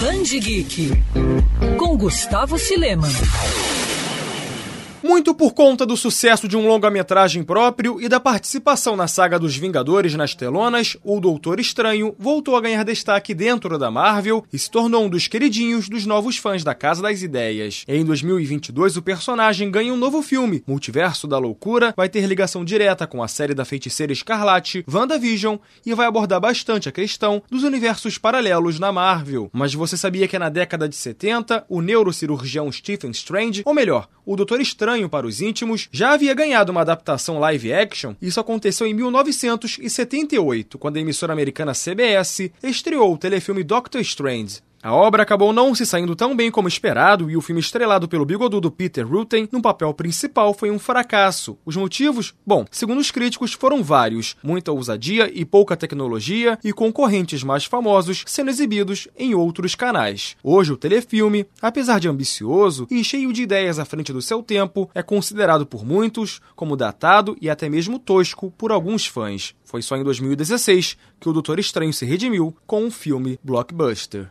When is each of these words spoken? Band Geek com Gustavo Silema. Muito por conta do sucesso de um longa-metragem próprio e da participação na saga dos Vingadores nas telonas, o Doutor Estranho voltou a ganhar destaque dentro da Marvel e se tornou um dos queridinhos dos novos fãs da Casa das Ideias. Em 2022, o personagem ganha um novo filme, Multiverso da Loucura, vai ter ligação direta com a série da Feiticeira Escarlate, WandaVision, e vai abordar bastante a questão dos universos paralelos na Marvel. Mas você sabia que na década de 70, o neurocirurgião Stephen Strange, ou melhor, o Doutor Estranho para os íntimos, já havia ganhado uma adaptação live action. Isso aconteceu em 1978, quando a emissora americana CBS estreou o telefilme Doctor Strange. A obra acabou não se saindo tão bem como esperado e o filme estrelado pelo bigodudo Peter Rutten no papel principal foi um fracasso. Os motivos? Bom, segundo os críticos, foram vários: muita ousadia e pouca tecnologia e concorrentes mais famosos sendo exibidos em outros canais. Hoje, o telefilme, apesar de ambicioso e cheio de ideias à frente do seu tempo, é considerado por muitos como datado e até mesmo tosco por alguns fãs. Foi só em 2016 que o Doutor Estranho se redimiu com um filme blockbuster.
Band 0.00 0.22
Geek 0.22 0.92
com 1.76 1.94
Gustavo 1.94 2.58
Silema. 2.58 3.06
Muito 5.02 5.34
por 5.34 5.54
conta 5.54 5.86
do 5.86 5.96
sucesso 5.96 6.46
de 6.46 6.58
um 6.58 6.66
longa-metragem 6.66 7.42
próprio 7.42 7.98
e 8.02 8.06
da 8.06 8.20
participação 8.20 8.96
na 8.96 9.08
saga 9.08 9.38
dos 9.38 9.56
Vingadores 9.56 10.14
nas 10.14 10.34
telonas, 10.34 10.94
o 11.02 11.18
Doutor 11.18 11.58
Estranho 11.58 12.14
voltou 12.18 12.54
a 12.54 12.60
ganhar 12.60 12.84
destaque 12.84 13.32
dentro 13.32 13.78
da 13.78 13.90
Marvel 13.90 14.44
e 14.52 14.58
se 14.58 14.70
tornou 14.70 15.04
um 15.04 15.08
dos 15.08 15.26
queridinhos 15.26 15.88
dos 15.88 16.04
novos 16.04 16.36
fãs 16.36 16.62
da 16.62 16.74
Casa 16.74 17.00
das 17.00 17.22
Ideias. 17.22 17.82
Em 17.88 18.04
2022, 18.04 18.98
o 18.98 19.02
personagem 19.02 19.70
ganha 19.70 19.92
um 19.92 19.96
novo 19.96 20.20
filme, 20.20 20.62
Multiverso 20.66 21.26
da 21.26 21.38
Loucura, 21.38 21.94
vai 21.96 22.08
ter 22.08 22.26
ligação 22.26 22.62
direta 22.62 23.06
com 23.06 23.22
a 23.22 23.28
série 23.28 23.54
da 23.54 23.64
Feiticeira 23.64 24.12
Escarlate, 24.12 24.84
WandaVision, 24.86 25.56
e 25.84 25.94
vai 25.94 26.06
abordar 26.06 26.40
bastante 26.40 26.90
a 26.90 26.92
questão 26.92 27.42
dos 27.50 27.62
universos 27.62 28.18
paralelos 28.18 28.78
na 28.78 28.92
Marvel. 28.92 29.48
Mas 29.50 29.72
você 29.72 29.96
sabia 29.96 30.28
que 30.28 30.38
na 30.38 30.50
década 30.50 30.86
de 30.86 30.94
70, 30.94 31.64
o 31.70 31.80
neurocirurgião 31.80 32.70
Stephen 32.70 33.12
Strange, 33.12 33.62
ou 33.64 33.72
melhor, 33.72 34.06
o 34.26 34.36
Doutor 34.36 34.60
Estranho 34.60 34.89
para 35.08 35.26
os 35.26 35.40
íntimos, 35.40 35.88
já 35.92 36.12
havia 36.12 36.34
ganhado 36.34 36.72
uma 36.72 36.80
adaptação 36.80 37.38
live 37.38 37.72
action. 37.72 38.14
Isso 38.20 38.40
aconteceu 38.40 38.86
em 38.86 38.94
1978, 38.94 40.78
quando 40.78 40.96
a 40.96 41.00
emissora 41.00 41.32
americana 41.32 41.72
CBS 41.72 42.50
estreou 42.62 43.14
o 43.14 43.18
telefilme 43.18 43.62
Doctor 43.62 44.00
Strange. 44.00 44.60
A 44.82 44.94
obra 44.94 45.22
acabou 45.22 45.52
não 45.52 45.74
se 45.74 45.84
saindo 45.84 46.16
tão 46.16 46.34
bem 46.34 46.50
como 46.50 46.66
esperado 46.66 47.30
e 47.30 47.36
o 47.36 47.42
filme 47.42 47.60
estrelado 47.60 48.08
pelo 48.08 48.24
bigodudo 48.24 48.70
Peter 48.70 49.06
Rutten 49.06 49.46
no 49.52 49.60
papel 49.60 49.92
principal 49.92 50.54
foi 50.54 50.70
um 50.70 50.78
fracasso. 50.78 51.58
Os 51.66 51.76
motivos? 51.76 52.34
Bom, 52.46 52.64
segundo 52.70 52.98
os 52.98 53.10
críticos, 53.10 53.52
foram 53.52 53.82
vários: 53.82 54.36
muita 54.42 54.72
ousadia 54.72 55.30
e 55.34 55.44
pouca 55.44 55.76
tecnologia 55.76 56.58
e 56.64 56.72
concorrentes 56.72 57.44
mais 57.44 57.66
famosos 57.66 58.24
sendo 58.26 58.48
exibidos 58.48 59.06
em 59.18 59.34
outros 59.34 59.74
canais. 59.74 60.34
Hoje, 60.42 60.72
o 60.72 60.78
telefilme, 60.78 61.44
apesar 61.60 62.00
de 62.00 62.08
ambicioso 62.08 62.86
e 62.90 63.04
cheio 63.04 63.34
de 63.34 63.42
ideias 63.42 63.78
à 63.78 63.84
frente 63.84 64.14
do 64.14 64.22
seu 64.22 64.42
tempo, 64.42 64.88
é 64.94 65.02
considerado 65.02 65.66
por 65.66 65.84
muitos 65.84 66.40
como 66.56 66.74
datado 66.74 67.36
e 67.38 67.50
até 67.50 67.68
mesmo 67.68 67.98
tosco 67.98 68.50
por 68.56 68.72
alguns 68.72 69.04
fãs. 69.04 69.54
Foi 69.62 69.82
só 69.82 69.94
em 69.96 70.02
2016 70.02 70.96
que 71.20 71.28
o 71.28 71.34
Doutor 71.34 71.58
Estranho 71.58 71.92
se 71.92 72.06
redimiu 72.06 72.56
com 72.66 72.82
um 72.82 72.90
filme 72.90 73.38
blockbuster. 73.44 74.30